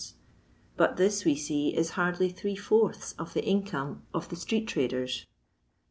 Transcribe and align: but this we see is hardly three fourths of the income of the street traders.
but 0.77 0.97
this 0.97 1.25
we 1.25 1.35
see 1.35 1.77
is 1.77 1.91
hardly 1.91 2.27
three 2.27 2.55
fourths 2.55 3.13
of 3.19 3.35
the 3.35 3.45
income 3.45 4.01
of 4.15 4.29
the 4.29 4.35
street 4.35 4.67
traders. 4.67 5.27